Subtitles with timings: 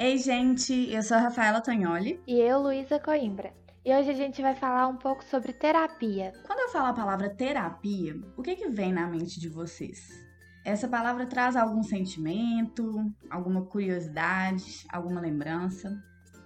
[0.00, 2.20] Ei, gente, eu sou a Rafaela Tognoli.
[2.24, 3.52] E eu, Luísa Coimbra.
[3.84, 6.32] E hoje a gente vai falar um pouco sobre terapia.
[6.46, 10.24] Quando eu falo a palavra terapia, o que, que vem na mente de vocês?
[10.64, 15.90] Essa palavra traz algum sentimento, alguma curiosidade, alguma lembrança?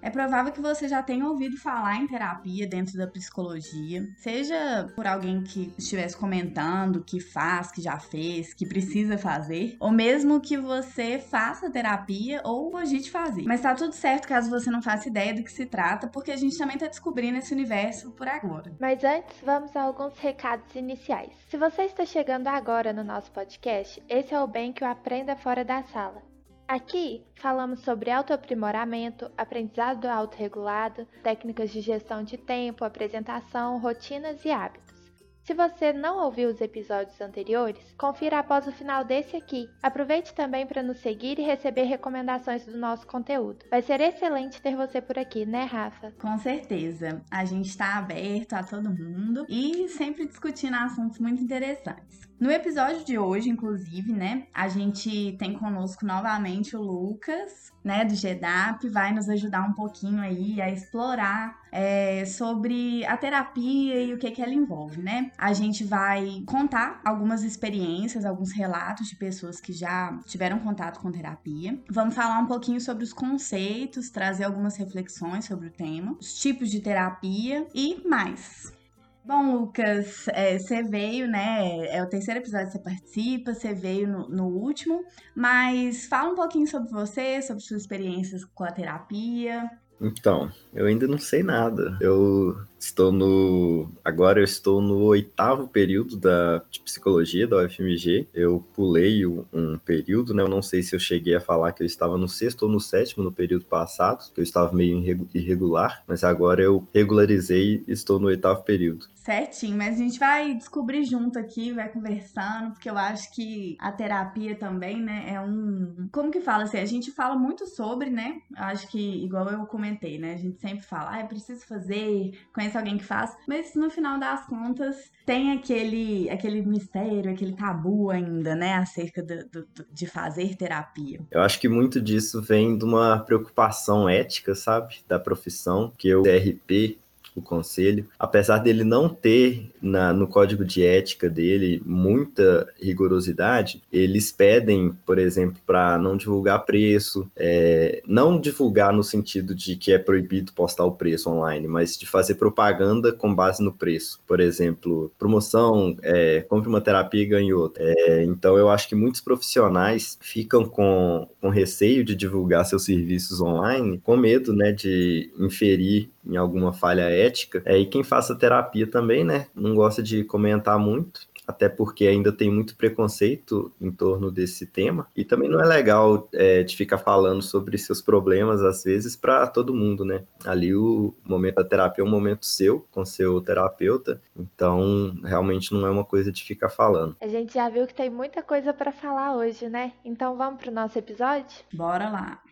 [0.02, 5.06] É provável que você já tenha ouvido falar em terapia dentro da psicologia, seja por
[5.06, 10.56] alguém que estivesse comentando que faz, que já fez, que precisa fazer, ou mesmo que
[10.56, 13.44] você faça terapia ou cogite fazer.
[13.44, 16.36] Mas tá tudo certo caso você não faça ideia do que se trata, porque a
[16.36, 18.74] gente também tá descobrindo esse universo por agora.
[18.80, 21.32] Mas antes, vamos a alguns recados iniciais.
[21.48, 25.36] Se você está chegando agora no nosso podcast, esse é o Bem que o Aprenda
[25.36, 26.31] Fora da Sala.
[26.72, 35.12] Aqui falamos sobre autoaprimoramento, aprendizado autorregulado, técnicas de gestão de tempo, apresentação, rotinas e hábitos.
[35.44, 39.68] Se você não ouviu os episódios anteriores, confira após o final desse aqui.
[39.82, 43.66] Aproveite também para nos seguir e receber recomendações do nosso conteúdo.
[43.70, 46.12] Vai ser excelente ter você por aqui, né, Rafa?
[46.12, 47.20] Com certeza.
[47.30, 52.20] A gente está aberto a todo mundo e sempre discutindo assuntos muito interessantes.
[52.42, 58.16] No episódio de hoje, inclusive, né, a gente tem conosco novamente o Lucas, né, do
[58.16, 64.18] GEDAP, vai nos ajudar um pouquinho aí a explorar é, sobre a terapia e o
[64.18, 65.30] que, que ela envolve, né?
[65.38, 71.12] A gente vai contar algumas experiências, alguns relatos de pessoas que já tiveram contato com
[71.12, 71.78] terapia.
[71.88, 76.72] Vamos falar um pouquinho sobre os conceitos, trazer algumas reflexões sobre o tema, os tipos
[76.72, 78.81] de terapia e mais.
[79.24, 81.86] Bom, Lucas, é, você veio, né?
[81.86, 86.34] É o terceiro episódio que você participa, você veio no, no, último, mas fala um
[86.34, 89.70] pouquinho sobre você, sobre suas experiências com a terapia.
[90.00, 91.96] Então, eu ainda não sei nada.
[92.00, 93.88] Eu Estou no.
[94.04, 98.26] Agora eu estou no oitavo período da, de psicologia da UFMG.
[98.34, 100.42] Eu pulei um, um, período, né?
[100.42, 102.80] Eu não sei se eu cheguei a falar que eu estava no sexto ou no
[102.80, 104.98] sétimo no período passado, que eu estava meio
[105.32, 109.06] irregular, mas agora eu regularizei e estou no oitavo período.
[109.14, 113.92] Certinho, mas a gente vai descobrir junto aqui, vai conversando, porque eu acho que a
[113.92, 116.08] terapia também, né, é um.
[116.10, 116.78] Como que fala assim?
[116.78, 118.40] A gente fala muito sobre, né?
[118.56, 120.34] Eu acho que, igual eu comentei, né?
[120.34, 123.90] A gente sempre fala, ah, é preciso fazer, conhecer conhece alguém que faz, mas no
[123.90, 130.06] final das contas tem aquele, aquele mistério, aquele tabu ainda, né, acerca do, do, de
[130.06, 131.20] fazer terapia.
[131.30, 136.22] Eu acho que muito disso vem de uma preocupação ética, sabe, da profissão, que o
[136.22, 136.98] DRP
[137.34, 144.30] o conselho, apesar dele não ter na, no código de ética dele muita rigorosidade, eles
[144.30, 149.98] pedem, por exemplo, para não divulgar preço, é, não divulgar no sentido de que é
[149.98, 154.20] proibido postar o preço online, mas de fazer propaganda com base no preço.
[154.26, 157.82] Por exemplo, promoção, é, compre uma terapia e ganhe outra.
[157.84, 163.40] É, então eu acho que muitos profissionais ficam com, com receio de divulgar seus serviços
[163.40, 167.21] online, com medo né, de inferir em alguma falha ética.
[167.64, 172.32] É, e quem faça terapia também, né, não gosta de comentar muito, até porque ainda
[172.32, 175.06] tem muito preconceito em torno desse tema.
[175.16, 179.46] E também não é legal é, de ficar falando sobre seus problemas, às vezes, para
[179.46, 180.24] todo mundo, né?
[180.44, 185.86] Ali o momento da terapia é um momento seu, com seu terapeuta, então realmente não
[185.86, 187.16] é uma coisa de ficar falando.
[187.20, 189.92] A gente já viu que tem muita coisa para falar hoje, né?
[190.04, 191.58] Então vamos para o nosso episódio?
[191.72, 192.51] Bora lá!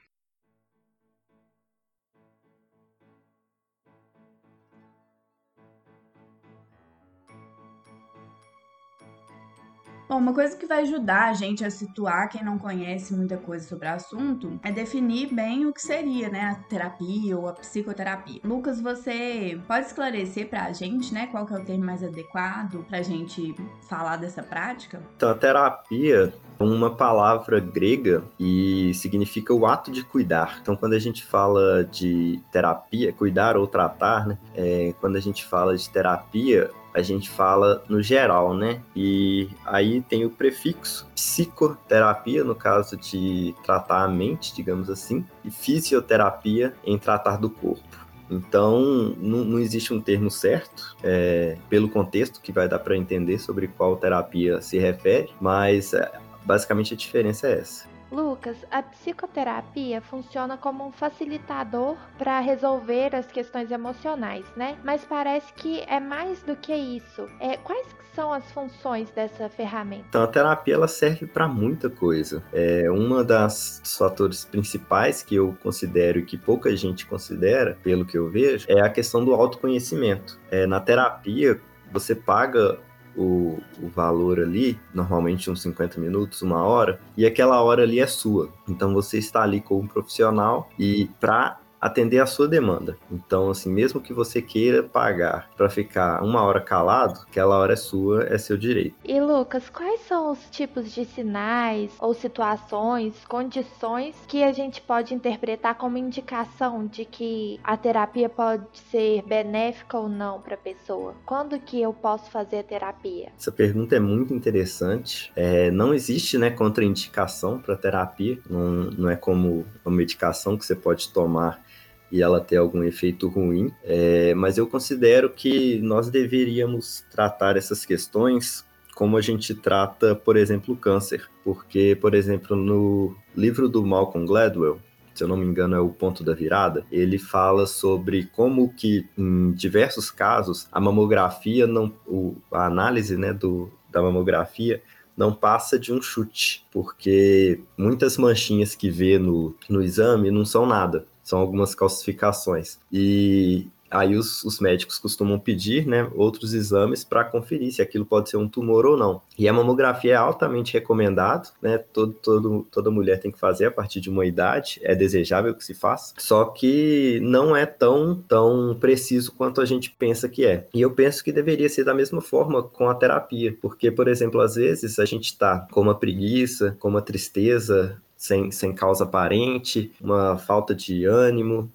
[10.10, 13.69] Bom, uma coisa que vai ajudar a gente a situar quem não conhece muita coisa
[13.69, 18.41] sobre o assunto é definir bem o que seria, né, a terapia ou a psicoterapia.
[18.43, 23.03] Lucas, você pode esclarecer pra gente, né, qual que é o termo mais adequado pra
[23.03, 23.54] gente
[23.88, 25.00] falar dessa prática?
[25.15, 30.59] Então, a terapia é uma palavra grega e significa o ato de cuidar.
[30.60, 35.44] Então, quando a gente fala de terapia, cuidar ou tratar, né, é, quando a gente
[35.47, 38.81] fala de terapia, a gente fala no geral, né?
[38.95, 45.51] E aí tem o prefixo psicoterapia, no caso de tratar a mente, digamos assim, e
[45.51, 48.01] fisioterapia em tratar do corpo.
[48.31, 53.39] Então, não, não existe um termo certo, é, pelo contexto que vai dar para entender
[53.39, 56.13] sobre qual terapia se refere, mas é,
[56.45, 57.89] basicamente a diferença é essa.
[58.10, 64.77] Lucas, a psicoterapia funciona como um facilitador para resolver as questões emocionais, né?
[64.84, 67.28] Mas parece que é mais do que isso.
[67.39, 70.04] É, quais são as funções dessa ferramenta?
[70.09, 72.42] Então, a terapia ela serve para muita coisa.
[72.53, 78.18] É uma das fatores principais que eu considero e que pouca gente considera, pelo que
[78.18, 80.39] eu vejo, é a questão do autoconhecimento.
[80.51, 81.60] É, na terapia,
[81.92, 82.78] você paga
[83.21, 88.07] o, o valor ali, normalmente uns 50 minutos, uma hora, e aquela hora ali é
[88.07, 88.51] sua.
[88.67, 92.97] Então você está ali com um profissional e para atender a sua demanda.
[93.10, 97.77] Então, assim, mesmo que você queira pagar para ficar uma hora calado, aquela hora é
[97.77, 98.94] sua, é seu direito.
[99.04, 105.15] E Lucas, quais são os tipos de sinais ou situações, condições que a gente pode
[105.15, 111.15] interpretar como indicação de que a terapia pode ser benéfica ou não para a pessoa?
[111.24, 113.28] Quando que eu posso fazer a terapia?
[113.38, 115.33] Essa pergunta é muito interessante.
[115.34, 118.38] É, não existe, né, contraindicação para terapia.
[118.48, 121.62] Não, não é como uma medicação que você pode tomar
[122.10, 127.84] e ela ter algum efeito ruim, é, mas eu considero que nós deveríamos tratar essas
[127.84, 128.65] questões
[128.95, 134.27] como a gente trata, por exemplo, o câncer, porque, por exemplo, no livro do Malcolm
[134.27, 134.78] Gladwell,
[135.15, 139.09] se eu não me engano é o ponto da virada, ele fala sobre como que
[139.16, 144.83] em diversos casos a mamografia não, o, a análise né, do, da mamografia
[145.16, 150.66] não passa de um chute, porque muitas manchinhas que vê no, no exame não são
[150.66, 152.78] nada são algumas calcificações.
[152.93, 158.31] E aí os, os, médicos costumam pedir né, outros exames para conferir se aquilo pode
[158.31, 159.21] ser um tumor ou não.
[159.37, 161.78] E a mamografia é altamente recomendado, né?
[161.78, 165.65] Todo, todo, toda mulher tem que fazer a partir de uma idade, é desejável que
[165.65, 170.69] se faça, só que não é tão, tão preciso quanto a gente pensa que é.
[170.72, 174.41] E eu penso que deveria ser da mesma forma com a terapia, porque, por exemplo,
[174.41, 179.91] às vezes a gente está com uma preguiça, com uma tristeza sem, sem causa aparente,
[179.99, 181.72] uma falta de ânimo,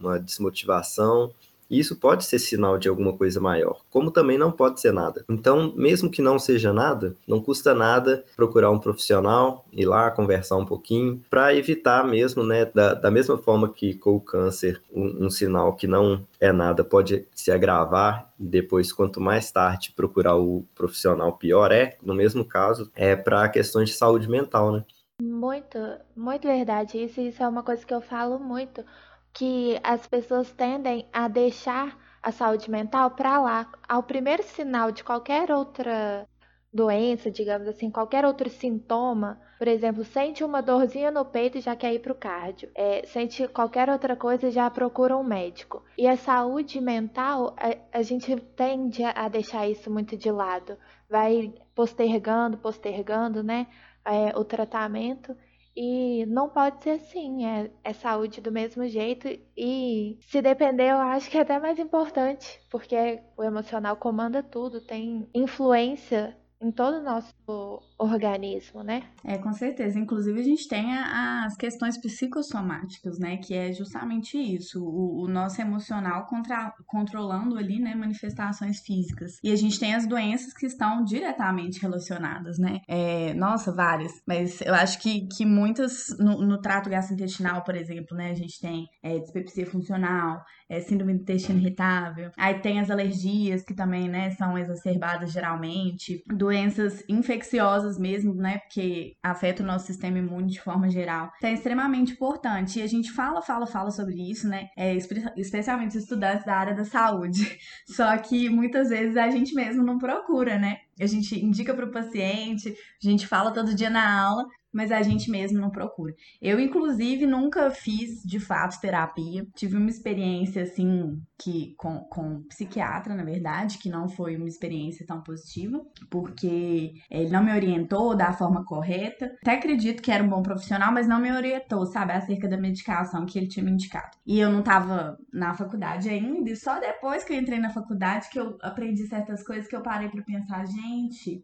[0.00, 1.32] uma desmotivação.
[1.68, 5.24] Isso pode ser sinal de alguma coisa maior, como também não pode ser nada.
[5.28, 10.56] Então, mesmo que não seja nada, não custa nada procurar um profissional, ir lá conversar
[10.56, 15.26] um pouquinho, para evitar mesmo, né, da, da mesma forma que com o câncer, um,
[15.26, 20.36] um sinal que não é nada pode se agravar e depois, quanto mais tarde procurar
[20.36, 21.98] o profissional, pior é.
[22.02, 24.84] No mesmo caso, é para questões de saúde mental, né?
[25.20, 25.78] Muito,
[26.16, 26.98] muito verdade.
[27.02, 28.84] Isso, isso é uma coisa que eu falo muito,
[29.32, 33.70] que as pessoas tendem a deixar a saúde mental para lá.
[33.88, 36.26] Ao primeiro sinal de qualquer outra
[36.72, 41.94] doença, digamos assim, qualquer outro sintoma, por exemplo, sente uma dorzinha no peito já quer
[41.94, 45.82] ir para o cardio, é, sente qualquer outra coisa já procura um médico.
[45.96, 50.76] E a saúde mental, a, a gente tende a deixar isso muito de lado,
[51.08, 53.66] vai postergando, postergando, né?
[54.08, 55.36] é, o tratamento.
[55.76, 59.28] E não pode ser assim, é, é, saúde do mesmo jeito.
[59.56, 64.80] E se depender, eu acho que é até mais importante, porque o emocional comanda tudo,
[64.80, 69.04] tem influência em todo o nosso organismo, né?
[69.24, 69.98] É, com certeza.
[69.98, 73.36] Inclusive, a gente tem as questões psicossomáticas, né?
[73.36, 77.94] Que é justamente isso, o, o nosso emocional contra, controlando ali, né?
[77.94, 79.38] Manifestações físicas.
[79.42, 82.80] E a gente tem as doenças que estão diretamente relacionadas, né?
[82.88, 84.12] É, nossa, várias.
[84.26, 88.30] Mas eu acho que, que muitas, no, no trato gastrointestinal, por exemplo, né?
[88.30, 92.30] A gente tem é, dispepsia funcional, é, síndrome do intestino irritável.
[92.36, 94.30] Aí tem as alergias, que também, né?
[94.32, 96.22] São exacerbadas geralmente.
[96.26, 98.58] Doenças infecciosas mesmo, né?
[98.58, 101.30] Porque afeta o nosso sistema imune de forma geral.
[101.38, 102.78] Então é extremamente importante.
[102.78, 104.68] E a gente fala, fala, fala sobre isso, né?
[104.76, 104.94] É,
[105.36, 107.58] especialmente os estudantes da área da saúde.
[107.86, 110.78] Só que muitas vezes a gente mesmo não procura, né?
[111.00, 112.68] A gente indica para o paciente,
[113.02, 116.14] a gente fala todo dia na aula, mas a gente mesmo não procura.
[116.40, 119.46] Eu, inclusive, nunca fiz de fato terapia.
[119.54, 125.06] Tive uma experiência assim que com, com psiquiatra, na verdade, que não foi uma experiência
[125.06, 129.32] tão positiva, porque ele não me orientou da forma correta.
[129.42, 133.24] Até acredito que era um bom profissional, mas não me orientou, sabe, acerca da medicação
[133.24, 134.16] que ele tinha me indicado.
[134.26, 138.28] E eu não tava na faculdade ainda, e só depois que eu entrei na faculdade
[138.30, 140.87] que eu aprendi certas coisas que eu parei para pensar, gente,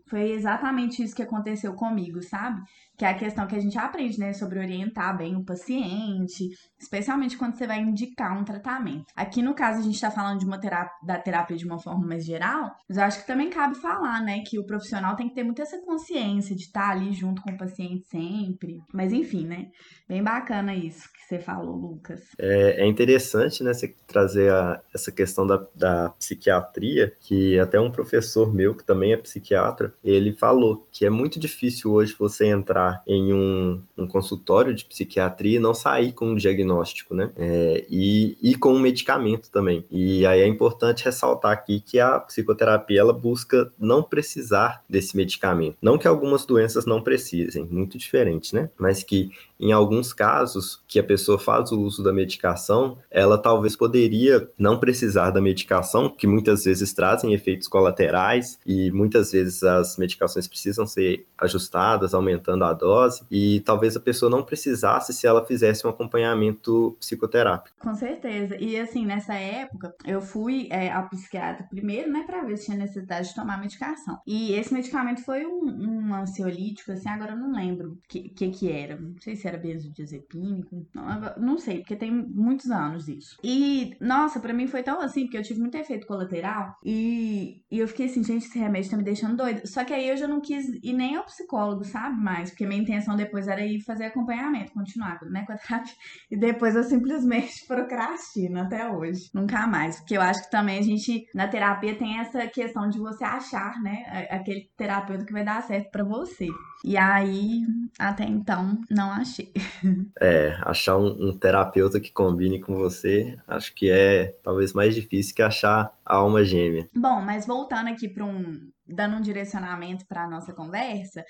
[0.06, 2.62] foi exatamente isso que aconteceu comigo, sabe?
[2.96, 7.36] Que é a questão que a gente aprende, né, sobre orientar bem o paciente, especialmente
[7.36, 9.06] quando você vai indicar um tratamento.
[9.16, 12.06] Aqui no caso a gente está falando de uma terapia, da terapia de uma forma
[12.06, 15.34] mais geral, mas eu acho que também cabe falar, né, que o profissional tem que
[15.34, 18.78] ter muito essa consciência de estar tá ali junto com o paciente sempre.
[18.92, 19.68] Mas enfim, né,
[20.08, 22.20] bem bacana isso que você falou, Lucas.
[22.38, 27.90] É, é interessante, né, você trazer a, essa questão da, da psiquiatria, que até um
[27.90, 32.83] professor meu que também é psiquiatra, ele falou que é muito difícil hoje você entrar
[32.84, 37.30] entrar em um, um consultório de psiquiatria e não sair com um diagnóstico, né?
[37.36, 39.84] É, e, e com um medicamento também.
[39.90, 45.76] E aí é importante ressaltar aqui que a psicoterapia ela busca não precisar desse medicamento.
[45.80, 48.70] Não que algumas doenças não precisem, muito diferente, né?
[48.78, 53.76] Mas que em alguns casos que a pessoa faz o uso da medicação, ela talvez
[53.76, 59.96] poderia não precisar da medicação, que muitas vezes trazem efeitos colaterais e muitas vezes as
[59.96, 65.44] medicações precisam ser ajustadas, aumentando a dose, e talvez a pessoa não precisasse se ela
[65.44, 67.76] fizesse um acompanhamento psicoterápico.
[67.78, 68.56] Com certeza.
[68.56, 72.76] E assim, nessa época, eu fui é, ao psiquiatra primeiro, né, para ver se tinha
[72.76, 74.18] necessidade de tomar medicação.
[74.26, 78.50] E esse medicamento foi um, um ansiolítico, assim, agora eu não lembro o que, que,
[78.50, 78.96] que era.
[78.96, 81.04] Não sei se era benzodiazepínico, não,
[81.38, 83.36] não sei, porque tem muitos anos isso.
[83.42, 87.78] E, nossa, para mim foi tão assim, porque eu tive muito efeito colateral e, e
[87.78, 89.66] eu fiquei assim, gente, esse remédio tá me deixando doida.
[89.66, 92.20] Só que aí eu já não quis ir nem ao psicólogo, sabe?
[92.20, 95.92] Mais, porque minha intenção depois era ir fazer acompanhamento, continuar, né, com a terapia.
[96.30, 99.30] E depois eu simplesmente procrastino até hoje.
[99.35, 99.99] Nunca mais.
[99.99, 103.80] Porque eu acho que também a gente, na terapia, tem essa questão de você achar,
[103.83, 106.49] né, aquele terapeuta que vai dar certo para você.
[106.85, 107.62] E aí,
[107.99, 109.52] até então, não achei.
[110.21, 115.35] É, achar um, um, terapeuta que combine com você, acho que é talvez mais difícil
[115.35, 116.88] que achar a alma gêmea.
[116.94, 118.71] Bom, mas voltando aqui para um.
[118.87, 121.25] dando um direcionamento para nossa conversa.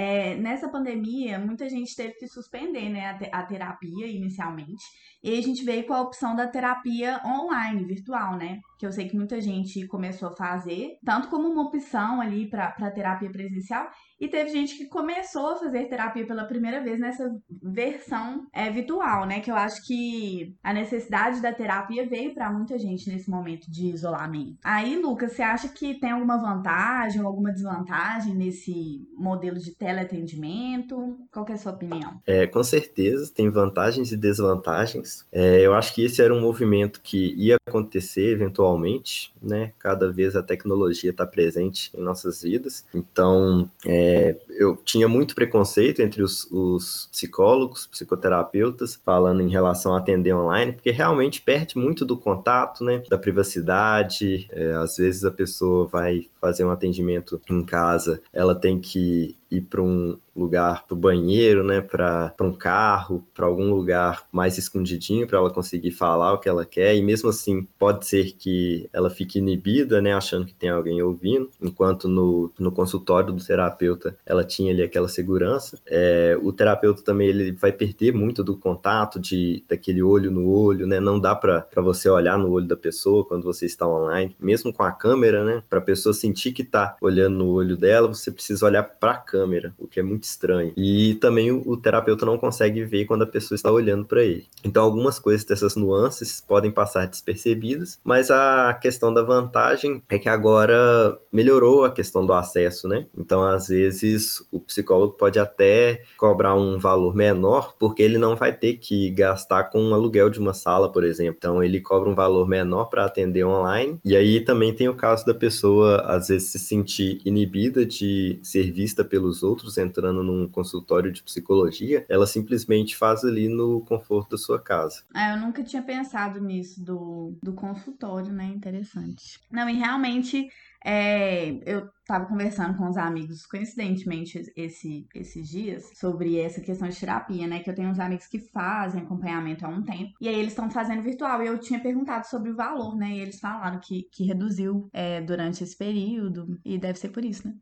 [0.00, 4.84] É, nessa pandemia, muita gente teve que suspender né, a, te a, terapia inicialmente.
[5.20, 8.60] E a gente veio com a opção da terapia online, virtual, né?
[8.78, 12.92] Que eu sei que muita gente começou a fazer, tanto como uma opção ali para
[12.92, 13.88] terapia presencial,
[14.20, 17.30] e teve gente que começou a fazer terapia pela primeira vez nessa
[17.62, 19.40] versão é, virtual, né?
[19.40, 23.86] Que eu acho que a necessidade da terapia veio para muita gente nesse momento de
[23.86, 24.56] isolamento.
[24.64, 31.18] Aí, Lucas, você acha que tem alguma vantagem ou alguma desvantagem nesse modelo de teleatendimento?
[31.32, 32.20] Qual é a sua opinião?
[32.26, 35.26] É, com certeza, tem vantagens e desvantagens.
[35.30, 39.72] É, eu acho que esse era um movimento que ia acontecer eventualmente, né?
[39.78, 42.84] Cada vez a tecnologia está presente em nossas vidas.
[42.92, 49.94] Então, é, é, eu tinha muito preconceito entre os, os, psicólogos, psicoterapeutas, falando em relação
[49.94, 54.48] a atender online, porque realmente perde muito do contato, né, da privacidade.
[54.50, 59.62] É, às vezes a pessoa vai fazer um atendimento em casa, ela tem que ir
[59.62, 65.26] para um lugar para o banheiro, né, para um carro, para algum lugar mais escondidinho
[65.26, 66.94] para ela conseguir falar o que ela quer.
[66.94, 71.50] E mesmo assim pode ser que ela fique inibida, né, achando que tem alguém ouvindo,
[71.60, 75.78] enquanto no, no consultório do terapeuta ela tinha ali aquela segurança.
[75.86, 80.86] É, o terapeuta também ele vai perder muito do contato de daquele olho no olho,
[80.86, 84.72] né, não dá para você olhar no olho da pessoa quando você está online, mesmo
[84.72, 88.30] com a câmera, né, para a pessoa sentir que está olhando no olho dela, você
[88.30, 89.37] precisa olhar para a câmera,
[89.78, 90.72] o que é muito estranho.
[90.76, 94.46] E também o, o terapeuta não consegue ver quando a pessoa está olhando para ele.
[94.64, 100.28] Então, algumas coisas dessas nuances podem passar despercebidas, mas a questão da vantagem é que
[100.28, 103.06] agora melhorou a questão do acesso, né?
[103.16, 108.52] Então, às vezes, o psicólogo pode até cobrar um valor menor, porque ele não vai
[108.52, 111.36] ter que gastar com um aluguel de uma sala, por exemplo.
[111.38, 113.98] Então, ele cobra um valor menor para atender online.
[114.04, 118.70] E aí também tem o caso da pessoa, às vezes, se sentir inibida de ser
[118.72, 124.38] vista pelos outros entrando num consultório de psicologia, ela simplesmente faz ali no conforto da
[124.38, 125.02] sua casa.
[125.14, 128.46] Ah, eu nunca tinha pensado nisso do, do consultório, né?
[128.46, 129.38] Interessante.
[129.50, 130.48] Não, e realmente
[130.84, 136.98] é, eu estava conversando com os amigos, coincidentemente, esse, esses dias, sobre essa questão de
[136.98, 137.60] terapia, né?
[137.60, 140.14] Que eu tenho uns amigos que fazem acompanhamento há um tempo.
[140.18, 141.42] E aí eles estão fazendo virtual.
[141.42, 143.10] E eu tinha perguntado sobre o valor, né?
[143.10, 146.58] E eles falaram que, que reduziu é, durante esse período.
[146.64, 147.54] E deve ser por isso, né?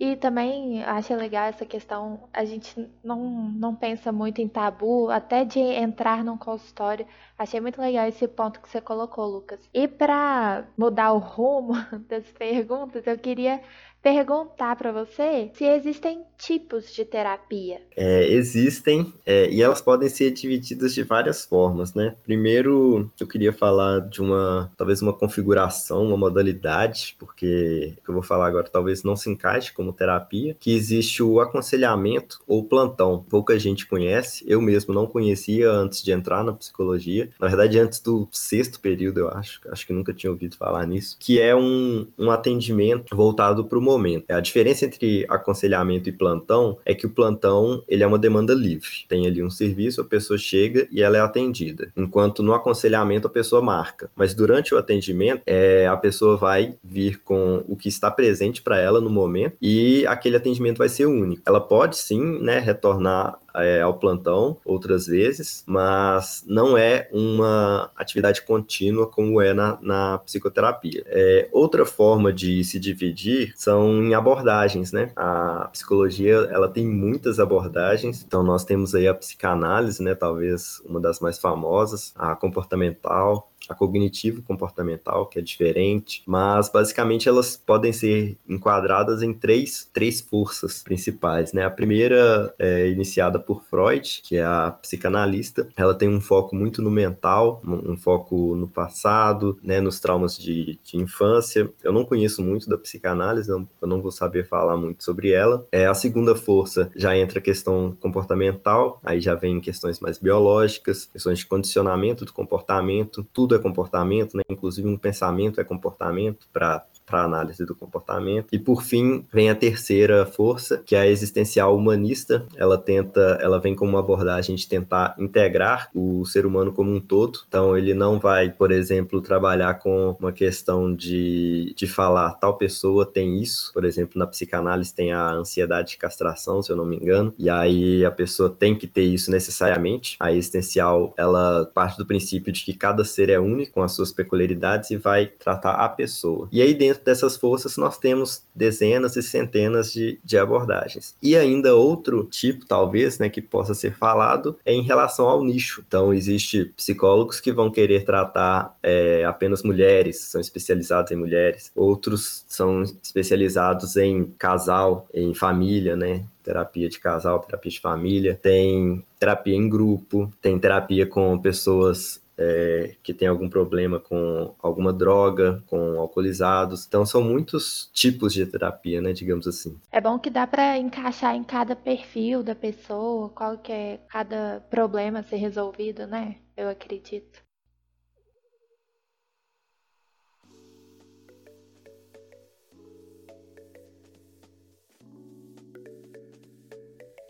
[0.00, 2.30] E também acho legal essa questão.
[2.32, 7.06] A gente não, não pensa muito em tabu, até de entrar num consultório.
[7.38, 9.60] Achei muito legal esse ponto que você colocou, Lucas.
[9.74, 11.74] E para mudar o rumo
[12.08, 13.60] das perguntas, eu queria
[14.02, 17.80] perguntar para você se existem tipos de terapia.
[17.96, 22.16] É, existem, é, e elas podem ser divididas de várias formas, né?
[22.24, 28.14] Primeiro, eu queria falar de uma, talvez uma configuração, uma modalidade, porque o que eu
[28.14, 33.24] vou falar agora talvez não se encaixe como terapia, que existe o aconselhamento ou plantão.
[33.30, 38.00] Pouca gente conhece, eu mesmo não conhecia antes de entrar na psicologia, na verdade antes
[38.00, 42.06] do sexto período, eu acho, acho que nunca tinha ouvido falar nisso, que é um,
[42.18, 44.30] um atendimento voltado para o momento.
[44.30, 48.88] A diferença entre aconselhamento e plantão é que o plantão ele é uma demanda livre.
[49.08, 51.92] Tem ali um serviço, a pessoa chega e ela é atendida.
[51.96, 54.10] Enquanto no aconselhamento a pessoa marca.
[54.16, 58.78] Mas durante o atendimento, é, a pessoa vai vir com o que está presente para
[58.78, 61.42] ela no momento e aquele atendimento vai ser único.
[61.46, 68.42] Ela pode sim, né, retornar é, ao plantão outras vezes, mas não é uma atividade
[68.42, 71.02] contínua como é na, na psicoterapia.
[71.06, 75.10] É, outra forma de se dividir são em abordagens, né?
[75.16, 80.14] A psicologia ela tem muitas abordagens, então nós temos aí a psicanálise, né?
[80.14, 87.28] Talvez uma das mais famosas, a comportamental, a cognitivo comportamental, que é diferente, mas basicamente
[87.28, 91.64] elas podem ser enquadradas em três, três forças principais, né?
[91.64, 96.82] A primeira é iniciada por Freud, que é a psicanalista, ela tem um foco muito
[96.82, 101.70] no mental, um foco no passado, né, nos traumas de, de infância.
[101.82, 105.66] Eu não conheço muito da psicanálise, eu não vou saber falar muito sobre ela.
[105.70, 111.06] É a segunda força já entra a questão comportamental, aí já vem questões mais biológicas,
[111.06, 114.42] questões de condicionamento do comportamento, tudo é comportamento, né?
[114.48, 118.46] Inclusive um pensamento é comportamento para para análise do comportamento.
[118.52, 122.46] E por fim, vem a terceira força, que é a existencial humanista.
[122.56, 127.00] Ela tenta, ela vem com uma abordagem de tentar integrar o ser humano como um
[127.00, 127.40] todo.
[127.46, 133.04] Então ele não vai, por exemplo, trabalhar com uma questão de, de falar tal pessoa
[133.04, 133.70] tem isso.
[133.74, 137.34] Por exemplo, na psicanálise tem a ansiedade de castração, se eu não me engano.
[137.38, 140.16] E aí a pessoa tem que ter isso necessariamente.
[140.18, 144.12] A existencial, ela parte do princípio de que cada ser é único com as suas
[144.12, 146.48] peculiaridades e vai tratar a pessoa.
[146.52, 151.14] E aí dentro dentro dessas forças nós temos dezenas e centenas de, de abordagens.
[151.22, 155.82] E ainda outro tipo, talvez, né, que possa ser falado é em relação ao nicho.
[155.86, 161.72] Então, existe psicólogos que vão querer tratar é, apenas mulheres, são especializados em mulheres.
[161.74, 166.24] Outros são especializados em casal, em família, né?
[166.42, 172.96] terapia de casal, terapia de família, tem terapia em grupo, tem terapia com pessoas é,
[173.02, 176.86] que tem algum problema com alguma droga, com alcoolizados.
[176.86, 179.78] Então são muitos tipos de terapia, né, digamos assim.
[179.90, 184.60] É bom que dá para encaixar em cada perfil da pessoa, qual que é cada
[184.70, 186.36] problema ser resolvido, né?
[186.56, 187.41] Eu acredito.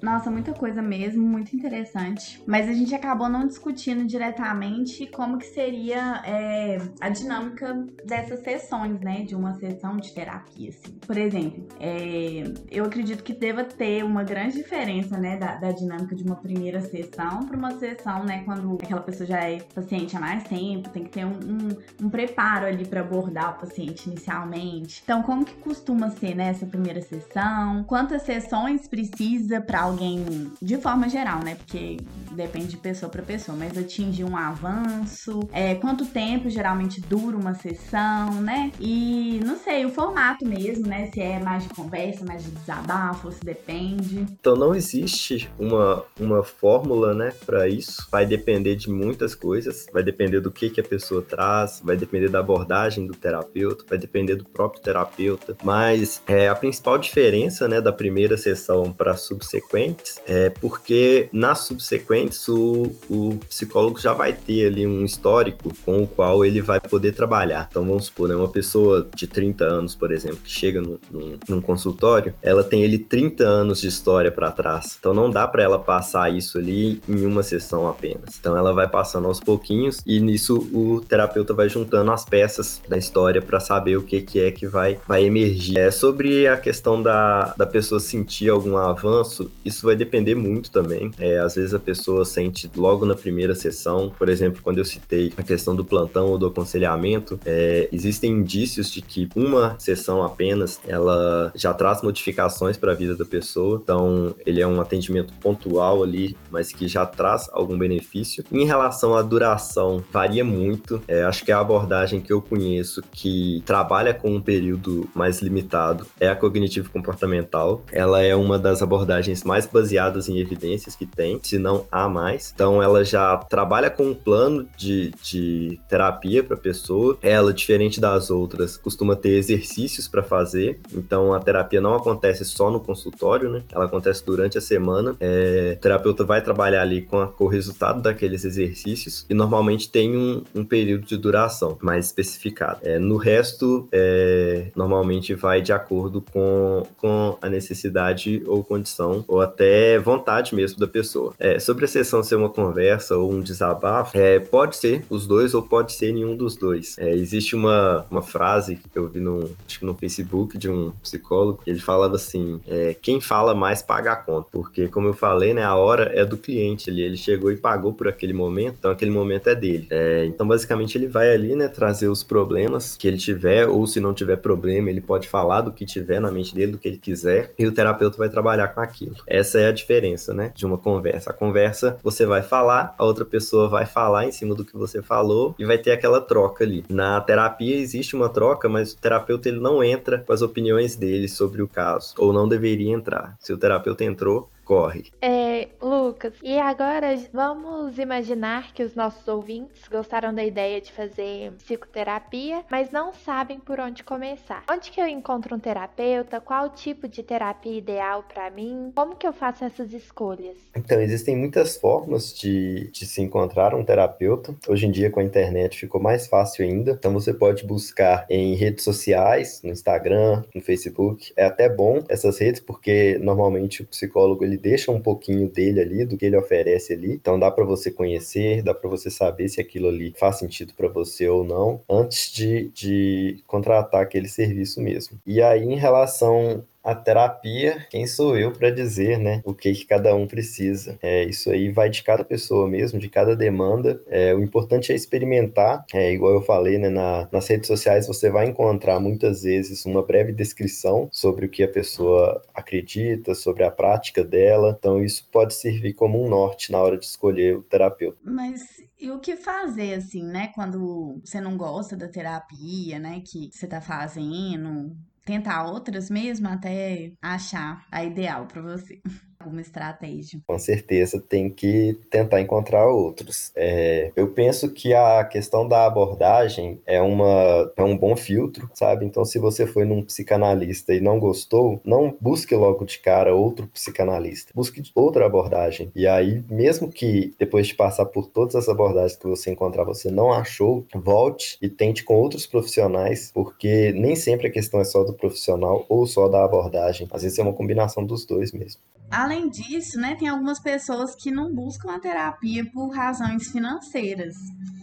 [0.02, 2.42] Nossa, muita coisa mesmo, muito interessante.
[2.44, 9.00] Mas a gente acabou não discutindo diretamente como que seria é, a dinâmica dessas sessões,
[9.00, 9.22] né?
[9.22, 10.98] De uma sessão de terapia, assim.
[11.06, 15.36] Por exemplo, é, eu acredito que deva ter uma grande diferença, né?
[15.36, 18.42] Da, da dinâmica de uma primeira sessão para uma sessão, né?
[18.44, 22.10] Quando aquela pessoa já é paciente há mais tempo, tem que ter um, um, um
[22.10, 25.00] preparo ali para abordar o paciente inicialmente.
[25.04, 26.48] Então, como que costuma ser, né?
[26.48, 27.84] Essa primeira sessão?
[27.84, 31.54] Quantas sessões precisa para alguém, de forma geral, né?
[31.54, 31.98] Porque
[32.32, 37.54] depende de pessoa para pessoa, mas atingir um avanço, é, quanto tempo geralmente dura uma
[37.54, 38.72] sessão, né?
[38.80, 41.10] E não sei, o formato mesmo, né?
[41.12, 44.26] Se é mais de conversa, mais de desabafo, se depende.
[44.40, 48.06] Então não existe uma, uma fórmula, né, para isso.
[48.10, 52.28] Vai depender de muitas coisas, vai depender do que, que a pessoa traz, vai depender
[52.28, 55.56] da abordagem do terapeuta, vai depender do próprio terapeuta.
[55.62, 61.60] Mas é, a principal diferença, né, da primeira sessão para subsequente subsequentes, é porque nas
[61.60, 66.80] subsequentes o, o psicólogo já vai ter ali um histórico com o qual ele vai
[66.80, 67.66] poder trabalhar.
[67.70, 71.38] Então vamos supor, né, uma pessoa de 30 anos, por exemplo, que chega no, no,
[71.48, 74.96] num consultório, ela tem ali 30 anos de história para trás.
[74.98, 78.36] Então não dá para ela passar isso ali em uma sessão apenas.
[78.38, 82.96] Então ela vai passando aos pouquinhos e nisso o terapeuta vai juntando as peças da
[82.96, 85.78] história para saber o que, que é que vai, vai emergir.
[85.78, 91.10] É sobre a questão da, da pessoa sentir algum avanço, isso vai depender muito também.
[91.18, 95.32] É, às vezes a pessoa sente logo na primeira sessão, por exemplo, quando eu citei
[95.36, 100.80] a questão do plantão ou do aconselhamento, é, existem indícios de que uma sessão apenas
[100.86, 103.80] ela já traz modificações para a vida da pessoa.
[103.82, 108.44] Então, ele é um atendimento pontual ali, mas que já traz algum benefício.
[108.52, 111.02] Em relação à duração, varia muito.
[111.08, 116.06] É, acho que a abordagem que eu conheço que trabalha com um período mais limitado
[116.20, 117.82] é a cognitivo comportamental.
[117.90, 122.08] Ela é uma das abordagens mais mais baseadas em evidências que tem, se não há
[122.08, 122.52] mais.
[122.54, 127.18] Então ela já trabalha com um plano de, de terapia para a pessoa.
[127.22, 130.80] Ela, diferente das outras, costuma ter exercícios para fazer.
[130.92, 133.62] Então a terapia não acontece só no consultório, né?
[133.70, 135.16] Ela acontece durante a semana.
[135.20, 139.90] É, o terapeuta vai trabalhar ali com, a, com, o resultado daqueles exercícios e normalmente
[139.90, 142.80] tem um, um período de duração mais especificado.
[142.82, 149.41] É, no resto, é, normalmente vai de acordo com, com a necessidade ou condição, ou
[149.42, 151.34] até vontade mesmo da pessoa.
[151.38, 155.54] É, sobre a sessão ser uma conversa ou um desabafo, é, pode ser os dois
[155.54, 156.96] ou pode ser nenhum dos dois.
[156.98, 160.92] É, existe uma, uma frase que eu vi no, acho que no Facebook de um
[161.02, 165.54] psicólogo, ele falava assim, é, quem fala mais paga a conta, porque como eu falei,
[165.54, 168.90] né, a hora é do cliente, ele, ele chegou e pagou por aquele momento, então
[168.90, 169.86] aquele momento é dele.
[169.90, 174.00] É, então basicamente ele vai ali, né, trazer os problemas que ele tiver, ou se
[174.00, 176.98] não tiver problema, ele pode falar do que tiver na mente dele, do que ele
[176.98, 179.16] quiser, e o terapeuta vai trabalhar com aquilo.
[179.32, 181.30] Essa é a diferença, né, de uma conversa.
[181.30, 185.00] A conversa, você vai falar, a outra pessoa vai falar em cima do que você
[185.00, 186.84] falou e vai ter aquela troca ali.
[186.86, 191.28] Na terapia existe uma troca, mas o terapeuta ele não entra com as opiniões dele
[191.28, 193.34] sobre o caso, ou não deveria entrar.
[193.40, 195.04] Se o terapeuta entrou, corre.
[195.20, 201.52] É, Lucas, e agora vamos imaginar que os nossos ouvintes gostaram da ideia de fazer
[201.58, 204.64] psicoterapia, mas não sabem por onde começar.
[204.70, 206.40] Onde que eu encontro um terapeuta?
[206.40, 208.90] Qual o tipo de terapia ideal para mim?
[208.94, 210.56] Como que eu faço essas escolhas?
[210.74, 214.54] Então, existem muitas formas de, de se encontrar um terapeuta.
[214.66, 216.92] Hoje em dia, com a internet, ficou mais fácil ainda.
[216.92, 221.30] Então, você pode buscar em redes sociais, no Instagram, no Facebook.
[221.36, 226.04] É até bom essas redes, porque normalmente o psicólogo ele deixa um pouquinho dele ali,
[226.06, 227.14] do que ele oferece ali.
[227.14, 230.88] Então dá para você conhecer, dá para você saber se aquilo ali faz sentido para
[230.88, 235.18] você ou não, antes de, de contratar aquele serviço mesmo.
[235.26, 239.84] E aí, em relação a terapia, quem sou eu para dizer, né, o que, que
[239.84, 240.98] cada um precisa?
[241.02, 244.02] É, isso aí vai de cada pessoa mesmo, de cada demanda.
[244.06, 248.30] É, o importante é experimentar, é, igual eu falei, né, na, nas redes sociais você
[248.30, 253.70] vai encontrar muitas vezes uma breve descrição sobre o que a pessoa acredita, sobre a
[253.70, 254.76] prática dela.
[254.78, 258.18] Então isso pode servir como um norte na hora de escolher o terapeuta.
[258.24, 260.52] Mas e o que fazer, assim, né?
[260.54, 263.20] Quando você não gosta da terapia, né?
[263.26, 269.00] Que você tá fazendo, tentar outras mesmo até achar a ideal para você
[269.42, 270.40] alguma estratégia.
[270.46, 273.52] Com certeza tem que tentar encontrar outros.
[273.54, 279.04] É, eu penso que a questão da abordagem é, uma, é um bom filtro, sabe?
[279.04, 283.66] Então, se você foi num psicanalista e não gostou, não busque logo de cara outro
[283.66, 284.52] psicanalista.
[284.54, 285.90] Busque outra abordagem.
[285.94, 290.10] E aí, mesmo que depois de passar por todas as abordagens que você encontrar, você
[290.10, 295.02] não achou, volte e tente com outros profissionais, porque nem sempre a questão é só
[295.02, 297.08] do profissional ou só da abordagem.
[297.10, 298.80] Às vezes é uma combinação dos dois mesmo.
[299.12, 304.34] Além disso, né, tem algumas pessoas que não buscam a terapia por razões financeiras.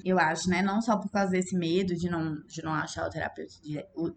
[0.04, 0.62] Eu acho, né?
[0.62, 3.54] Não só por causa desse medo de não, de não achar o terapeuta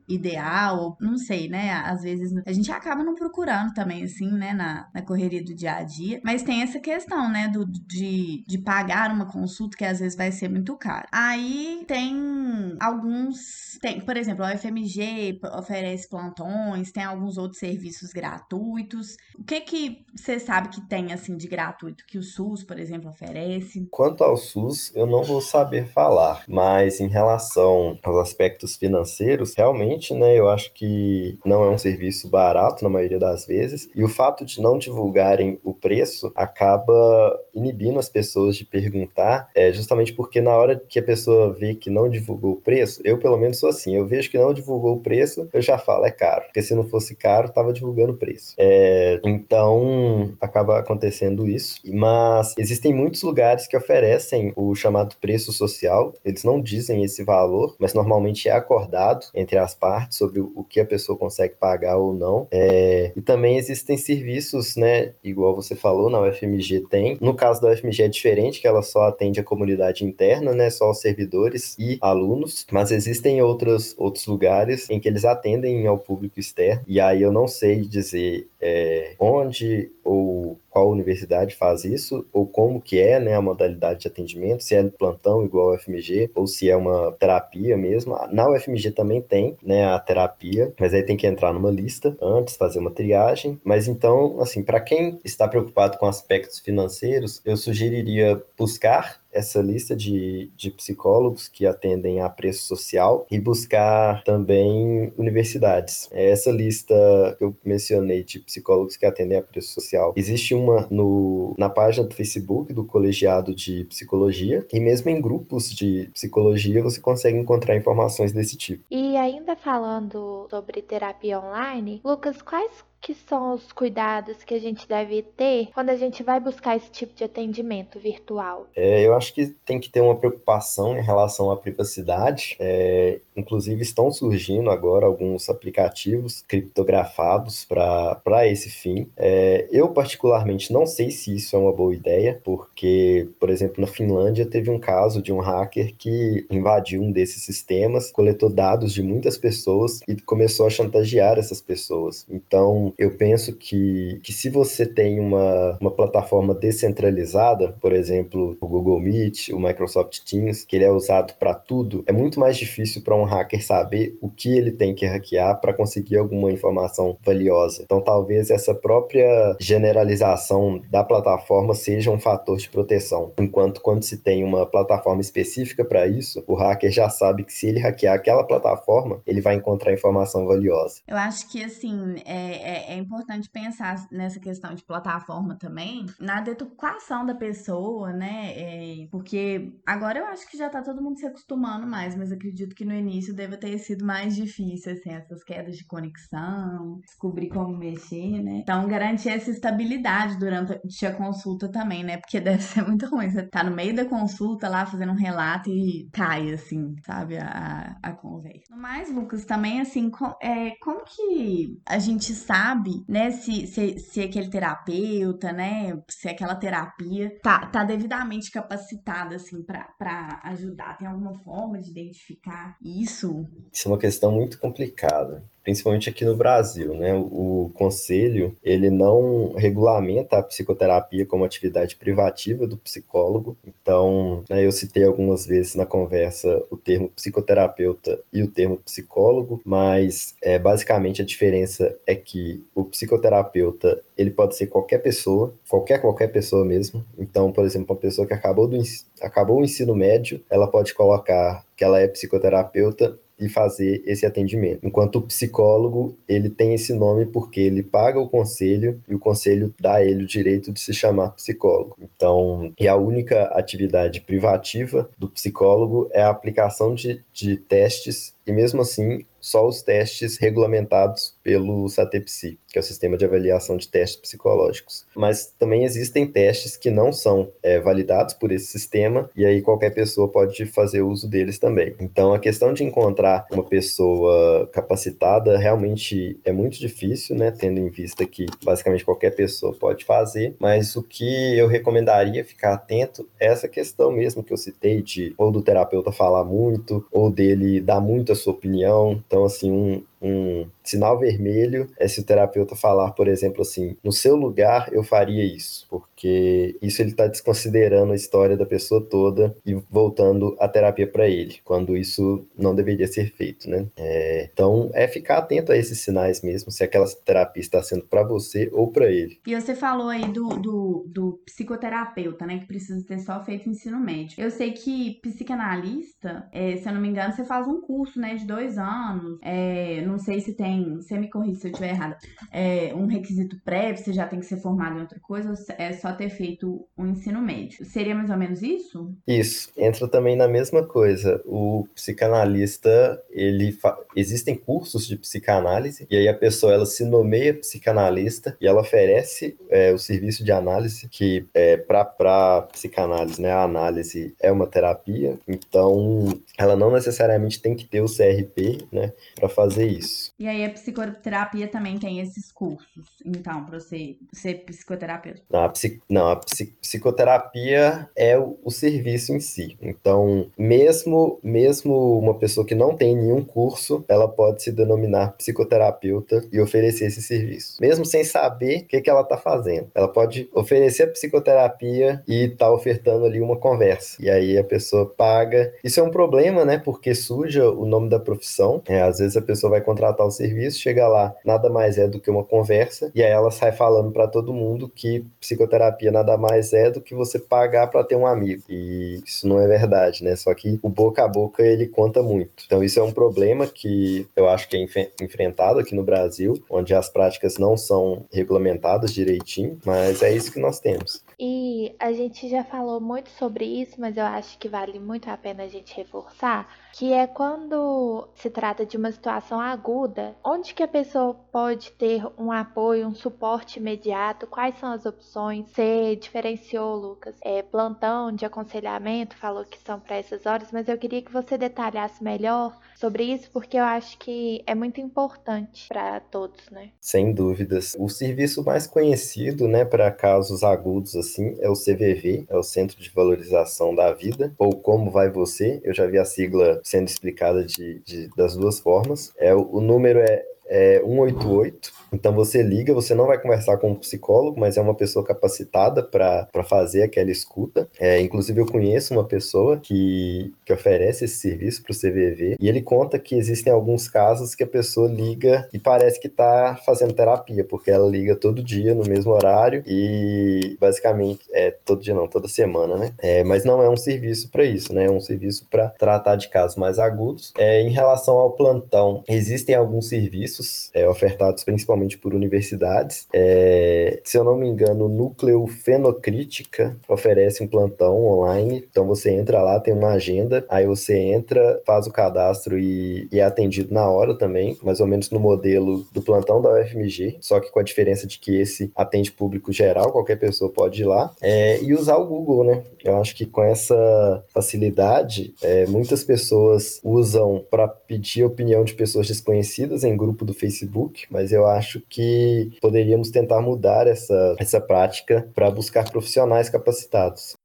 [0.08, 1.72] ideal, ou não sei, né?
[1.72, 5.76] Às vezes a gente acaba não procurando também, assim, né, na, na correria do dia
[5.76, 6.20] a dia.
[6.24, 10.30] Mas tem essa questão, né, do, de, de pagar uma consulta que às vezes vai
[10.32, 11.06] ser muito caro.
[11.12, 13.78] Aí tem alguns.
[13.80, 19.16] Tem, por exemplo, a UFMG oferece plantões, tem alguns outros serviços gratuitos.
[19.38, 23.10] O que que você sabe que tem, assim, de gratuito, que o SUS, por exemplo,
[23.10, 23.88] oferece?
[23.90, 30.14] Quanto ao SUS, eu não vou saber falar, mas em relação aos aspectos financeiros, realmente,
[30.14, 34.08] né, eu acho que não é um serviço barato na maioria das vezes, e o
[34.08, 40.40] fato de não divulgarem o preço acaba inibindo as pessoas de perguntar, é justamente porque
[40.40, 43.68] na hora que a pessoa vê que não divulgou o preço, eu pelo menos sou
[43.68, 46.74] assim, eu vejo que não divulgou o preço, eu já falo, é caro, porque se
[46.74, 48.54] não fosse caro, tava divulgando o preço.
[48.58, 51.80] É, então, acaba acontecendo isso.
[51.84, 56.14] Mas existem muitos lugares que oferecem o chamado preço social.
[56.24, 60.80] Eles não dizem esse valor, mas normalmente é acordado entre as partes sobre o que
[60.80, 62.46] a pessoa consegue pagar ou não.
[62.50, 63.12] É...
[63.16, 65.12] E também existem serviços, né?
[65.22, 67.18] Igual você falou, na UFMG tem.
[67.20, 70.70] No caso da UFMG é diferente, que ela só atende a comunidade interna, né?
[70.70, 72.64] Só os servidores e alunos.
[72.70, 76.84] Mas existem outros, outros lugares em que eles atendem ao público externo.
[76.86, 82.80] E aí eu não sei dizer é, onde ou qual universidade faz isso, ou como
[82.80, 86.70] que é né, a modalidade de atendimento, se é plantão igual ao UFMG, ou se
[86.70, 88.16] é uma terapia mesmo.
[88.32, 92.56] Na UFMG também tem né, a terapia, mas aí tem que entrar numa lista antes,
[92.56, 93.60] fazer uma triagem.
[93.62, 99.96] Mas então, assim, para quem está preocupado com aspectos financeiros, eu sugeriria buscar essa lista
[99.96, 106.08] de, de psicólogos que atendem a preço social e buscar também universidades.
[106.12, 106.94] Essa lista
[107.38, 112.06] que eu mencionei de psicólogos que atendem a preço social, existe uma no, na página
[112.06, 117.76] do Facebook do Colegiado de Psicologia e mesmo em grupos de psicologia você consegue encontrar
[117.76, 118.84] informações desse tipo.
[118.90, 124.86] E ainda falando sobre terapia online, Lucas, quais que são os cuidados que a gente
[124.86, 128.68] deve ter quando a gente vai buscar esse tipo de atendimento virtual?
[128.76, 132.56] É, eu acho que tem que ter uma preocupação em relação à privacidade.
[132.60, 139.08] É, inclusive, estão surgindo agora alguns aplicativos criptografados para esse fim.
[139.16, 143.86] É, eu, particularmente, não sei se isso é uma boa ideia, porque, por exemplo, na
[143.88, 149.02] Finlândia teve um caso de um hacker que invadiu um desses sistemas, coletou dados de
[149.02, 152.24] muitas pessoas e começou a chantagear essas pessoas.
[152.30, 158.68] Então, eu penso que, que se você tem uma, uma plataforma descentralizada, por exemplo, o
[158.68, 163.02] Google Meet, o Microsoft Teams, que ele é usado para tudo, é muito mais difícil
[163.02, 167.82] para um hacker saber o que ele tem que hackear para conseguir alguma informação valiosa.
[167.82, 173.32] Então, talvez essa própria generalização da plataforma seja um fator de proteção.
[173.38, 177.66] Enquanto quando se tem uma plataforma específica para isso, o hacker já sabe que se
[177.66, 181.00] ele hackear aquela plataforma, ele vai encontrar informação valiosa.
[181.06, 186.40] Eu acho que, assim, é, é, é importante pensar nessa questão de plataforma também, na
[186.40, 188.52] deturpação da pessoa, né?
[188.54, 192.74] É, porque agora eu acho que já tá todo mundo se acostumando mais, mas acredito
[192.74, 197.76] que no início deva ter sido mais difícil, assim, essas quedas de conexão, descobrir como
[197.76, 198.60] mexer, né?
[198.62, 202.16] Então, garantir essa estabilidade durante a consulta também, né?
[202.16, 203.30] Porque deve ser muito ruim.
[203.30, 207.38] Você tá no meio da consulta lá fazendo um relato e cai, assim, sabe?
[207.38, 208.74] A, a conversa.
[208.76, 212.71] Mas, Lucas, também, assim, com, é, como que a gente sabe,
[213.08, 219.62] né, se, se, se aquele terapeuta, né, se aquela terapia tá, tá devidamente capacitada, assim,
[219.62, 220.96] para ajudar?
[220.98, 223.46] Tem alguma forma de identificar isso?
[223.72, 227.14] Isso é uma questão muito complicada principalmente aqui no Brasil, né?
[227.14, 233.56] O, conselho, ele não regulamenta a psicoterapia como atividade privativa do psicólogo.
[233.66, 239.60] Então, né, eu citei algumas vezes na conversa o termo psicoterapeuta e o termo psicólogo,
[239.64, 246.00] mas é, basicamente a diferença é que o psicoterapeuta, ele pode ser qualquer pessoa, qualquer
[246.00, 247.04] qualquer pessoa mesmo.
[247.18, 248.76] Então, por exemplo, uma pessoa que acabou do
[249.20, 254.86] acabou o ensino médio, ela pode colocar que ela é psicoterapeuta e fazer esse atendimento.
[254.86, 259.74] Enquanto o psicólogo, ele tem esse nome porque ele paga o conselho e o conselho
[259.80, 261.96] dá a ele o direito de se chamar psicólogo.
[262.00, 268.52] Então, e a única atividade privativa do psicólogo é a aplicação de, de testes e
[268.52, 273.88] mesmo assim só os testes regulamentados pelo SATEPSI, que é o Sistema de Avaliação de
[273.88, 275.04] Testes Psicológicos.
[275.16, 279.90] Mas também existem testes que não são é, validados por esse sistema, e aí qualquer
[279.90, 281.94] pessoa pode fazer uso deles também.
[281.98, 287.88] Então, a questão de encontrar uma pessoa capacitada realmente é muito difícil, né, tendo em
[287.88, 293.46] vista que basicamente qualquer pessoa pode fazer, mas o que eu recomendaria ficar atento é
[293.46, 298.00] essa questão mesmo que eu citei de ou do terapeuta falar muito, ou dele dar
[298.00, 303.26] muito sua opinião, então, assim, um, um sinal vermelho é se o terapeuta falar, por
[303.28, 308.56] exemplo, assim, no seu lugar eu faria isso, porque isso ele está desconsiderando a história
[308.56, 313.68] da pessoa toda e voltando a terapia para ele, quando isso não deveria ser feito,
[313.68, 313.86] né?
[313.96, 318.22] É, então é ficar atento a esses sinais mesmo, se aquela terapia está sendo para
[318.22, 319.40] você ou para ele.
[319.46, 323.98] E você falou aí do, do, do, psicoterapeuta, né, que precisa ter só feito ensino
[323.98, 324.42] médio.
[324.42, 328.34] Eu sei que psicanalista, é, se eu não me engano, você faz um curso, né,
[328.34, 332.18] de dois anos, é, não sei se tem, você me corrija se eu estiver errada,
[332.52, 335.92] é, um requisito prévio, você já tem que ser formado em outra coisa, ou é
[335.94, 337.84] só ter feito o um ensino médio.
[337.86, 339.14] Seria mais ou menos isso?
[339.26, 341.40] Isso, entra também na mesma coisa.
[341.46, 343.98] O psicanalista, ele fa...
[344.14, 349.56] existem cursos de psicanálise, e aí a pessoa ela se nomeia psicanalista e ela oferece
[349.70, 355.38] é, o serviço de análise, que é, para psicanálise, né, a análise é uma terapia,
[355.48, 360.32] então ela não necessariamente tem que ter o CRP, né, para fazer isso isso.
[360.38, 365.42] E aí a psicoterapia também tem esses cursos, então, para você ser psicoterapeuta?
[365.50, 366.00] Não, a, psic...
[366.08, 366.74] Não, a psic...
[366.80, 369.76] psicoterapia é o, o, serviço em si.
[369.80, 376.44] Então, mesmo, mesmo uma pessoa que não tem nenhum curso, ela pode se denominar psicoterapeuta
[376.52, 377.76] e oferecer esse serviço.
[377.80, 379.90] Mesmo sem saber o que, que ela está fazendo.
[379.94, 384.16] Ela pode oferecer a psicoterapia e tá ofertando ali uma conversa.
[384.20, 385.72] E aí a pessoa paga.
[385.82, 386.78] Isso é um problema, né?
[386.78, 388.82] Porque suja o nome da profissão.
[388.86, 392.20] É, às vezes a pessoa vai contratar o serviço, chega lá, nada mais é do
[392.20, 396.72] que uma conversa, e aí ela sai falando para todo mundo que psicoterapia nada mais
[396.72, 398.62] é do que você pagar para ter um amigo.
[398.68, 400.34] E isso não é verdade, né?
[400.36, 402.64] Só que o boca a boca ele conta muito.
[402.66, 406.94] Então isso é um problema que eu acho que é enfrentado aqui no Brasil, onde
[406.94, 411.22] as práticas não são regulamentadas direitinho, mas é isso que nós temos.
[411.38, 415.36] E a gente já falou muito sobre isso, mas eu acho que vale muito a
[415.36, 420.82] pena a gente reforçar, que é quando se trata de uma situação aguda, onde que
[420.82, 424.46] a pessoa pode ter um apoio, um suporte imediato?
[424.46, 425.66] Quais são as opções?
[425.68, 430.98] Você diferenciou, Lucas, é, plantão de aconselhamento, falou que são para essas horas, mas eu
[430.98, 436.20] queria que você detalhasse melhor sobre isso, porque eu acho que é muito importante para
[436.20, 436.90] todos, né?
[437.00, 437.96] Sem dúvidas.
[437.98, 443.02] O serviço mais conhecido, né, para casos agudos assim, é o CVV, é o Centro
[443.02, 445.80] de Valorização da Vida, ou Como Vai Você.
[445.82, 449.32] Eu já vi a sigla sendo explicada de, de das duas formas.
[449.36, 451.92] É o, número é é 188.
[452.12, 456.02] Então você liga, você não vai conversar com um psicólogo, mas é uma pessoa capacitada
[456.02, 457.88] para fazer aquela escuta.
[457.98, 462.68] É, inclusive, eu conheço uma pessoa que, que oferece esse serviço para o CVV e
[462.68, 467.14] ele conta que existem alguns casos que a pessoa liga e parece que está fazendo
[467.14, 472.28] terapia, porque ela liga todo dia no mesmo horário e basicamente é todo dia não,
[472.28, 473.12] toda semana, né?
[473.18, 475.06] É, mas não é um serviço para isso, né?
[475.06, 477.52] É um serviço para tratar de casos mais agudos.
[477.58, 483.26] É, em relação ao plantão, existem alguns serviços é, ofertados principalmente por universidades.
[483.32, 488.84] É, se eu não me engano, Núcleo Fenocrítica oferece um plantão online.
[488.90, 493.38] Então você entra lá, tem uma agenda, aí você entra, faz o cadastro e, e
[493.38, 497.60] é atendido na hora também, mais ou menos no modelo do plantão da UFMG, só
[497.60, 501.32] que com a diferença de que esse atende público geral, qualquer pessoa pode ir lá,
[501.40, 502.82] é, e usar o Google, né?
[503.04, 509.26] Eu acho que com essa facilidade, é, muitas pessoas usam para pedir opinião de pessoas
[509.26, 515.48] desconhecidas em grupo do Facebook, mas eu acho que poderíamos tentar mudar essa, essa prática
[515.54, 517.56] para buscar profissionais capacitados.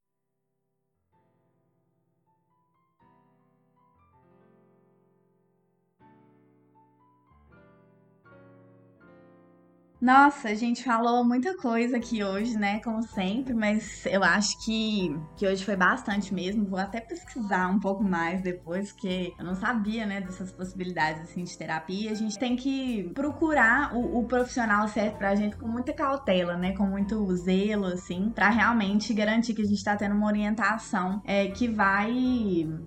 [10.00, 12.78] Nossa, a gente falou muita coisa aqui hoje, né?
[12.80, 16.64] Como sempre, mas eu acho que, que hoje foi bastante mesmo.
[16.64, 21.42] Vou até pesquisar um pouco mais depois, porque eu não sabia, né, dessas possibilidades assim,
[21.42, 22.12] de terapia.
[22.12, 26.72] A gente tem que procurar o, o profissional certo pra gente com muita cautela, né?
[26.76, 31.48] Com muito zelo, assim, para realmente garantir que a gente tá tendo uma orientação é,
[31.48, 32.12] que vai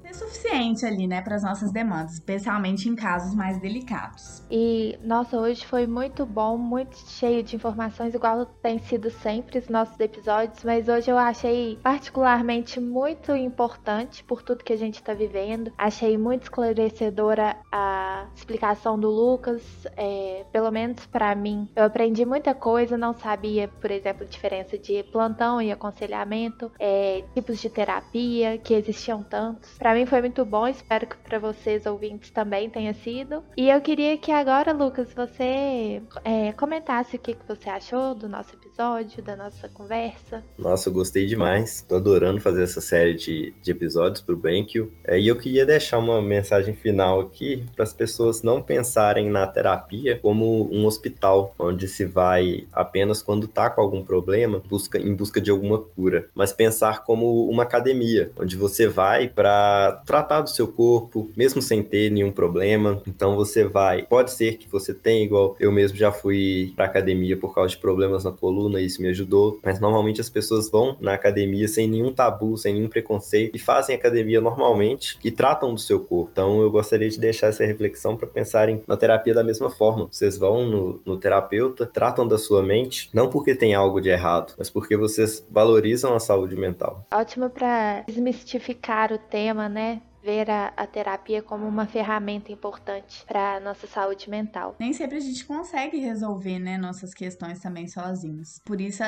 [0.01, 4.43] ser suficiente ali, né, para as nossas demandas, especialmente em casos mais delicados.
[4.49, 9.67] E, nossa, hoje foi muito bom, muito cheio de informações, igual tem sido sempre os
[9.67, 15.13] nossos episódios, mas hoje eu achei particularmente muito importante por tudo que a gente está
[15.13, 15.71] vivendo.
[15.77, 19.61] Achei muito esclarecedora a explicação do Lucas,
[19.97, 21.67] é, pelo menos para mim.
[21.75, 27.23] Eu aprendi muita coisa, não sabia, por exemplo, a diferença de plantão e aconselhamento, é,
[27.33, 29.77] tipos de terapia, que existiam tantos.
[29.77, 33.43] Para mim foi muito bom, espero que para vocês ouvintes também tenha sido.
[33.57, 38.13] E eu queria que agora, Lucas, você é, comentasse comentasse o que, que você achou
[38.13, 40.43] do nosso episódio, da nossa conversa.
[40.57, 41.85] Nossa, eu gostei demais.
[41.87, 44.91] Tô adorando fazer essa série de, de episódios pro BenQ.
[45.05, 49.47] É, e eu queria deixar uma mensagem final aqui para as pessoas não pensarem na
[49.47, 55.15] terapia como um hospital, onde se vai apenas quando tá com algum problema, busca, em
[55.15, 60.49] busca de alguma cura, mas pensar como uma academia, onde você vai para tratar do
[60.49, 63.01] seu corpo, mesmo sem ter nenhum problema.
[63.07, 67.37] Então você vai, pode ser que você tenha, igual eu mesmo já fui para academia
[67.37, 69.59] por causa de problemas na coluna, isso me ajudou.
[69.63, 73.95] Mas normalmente as pessoas vão na academia sem nenhum tabu, sem nenhum preconceito e fazem
[73.95, 76.29] academia normalmente e tratam do seu corpo.
[76.31, 80.07] Então eu gostaria de deixar essa reflexão para pensarem na terapia da mesma forma.
[80.09, 84.53] Vocês vão no, no terapeuta, tratam da sua mente, não porque tem algo de errado,
[84.57, 87.05] mas porque vocês valorizam a saúde mental.
[87.13, 90.01] Ótimo para desmistificar o tema, né?
[90.23, 94.75] Ver a, a terapia como uma ferramenta importante para nossa saúde mental.
[94.79, 98.59] Nem sempre a gente consegue resolver, né, nossas questões também sozinhos.
[98.65, 99.03] Por isso,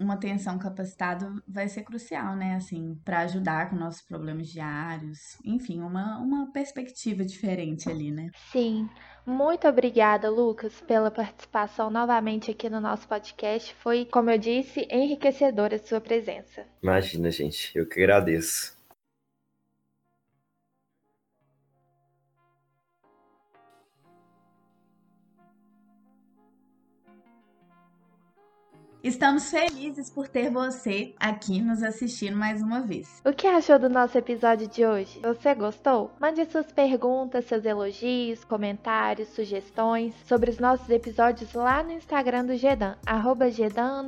[0.00, 5.38] uma atenção capacitada vai ser crucial, né, assim, para ajudar com nossos problemas diários.
[5.44, 8.30] Enfim, uma, uma perspectiva diferente ali, né?
[8.50, 8.88] Sim.
[9.24, 13.72] Muito obrigada, Lucas, pela participação novamente aqui no nosso podcast.
[13.74, 16.66] Foi, como eu disse, enriquecedora a sua presença.
[16.82, 17.70] Imagina, gente.
[17.76, 18.71] Eu que agradeço.
[29.02, 33.20] Estamos felizes por ter você aqui nos assistindo mais uma vez.
[33.24, 35.18] O que achou do nosso episódio de hoje?
[35.24, 36.12] Você gostou?
[36.20, 42.56] Mande suas perguntas, seus elogios, comentários, sugestões sobre os nossos episódios lá no Instagram do
[42.56, 44.06] Gedan, arroba Gedan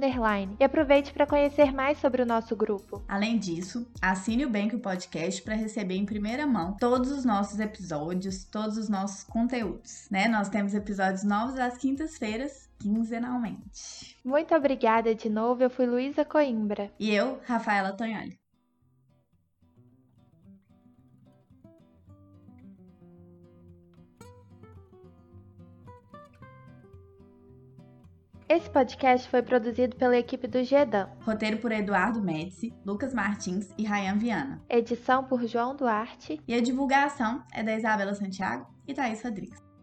[0.61, 3.03] E aproveite para conhecer mais sobre o nosso grupo.
[3.09, 7.59] Além disso, assine o Bank o Podcast para receber em primeira mão todos os nossos
[7.59, 10.07] episódios, todos os nossos conteúdos.
[10.09, 10.29] Né?
[10.29, 14.15] Nós temos episódios novos às quintas-feiras quinzenalmente.
[14.23, 15.63] Muito obrigada de novo.
[15.63, 16.93] Eu fui Luísa Coimbra.
[17.01, 18.39] E eu, Rafaela Tonholi.
[28.47, 31.09] Esse podcast foi produzido pela equipe do GEDAM.
[31.23, 34.63] Roteiro por Eduardo Médici, Lucas Martins e Ryan Viana.
[34.69, 36.39] Edição por João Duarte.
[36.47, 39.74] E a divulgação é da Isabela Santiago e Thaís Rodrigues.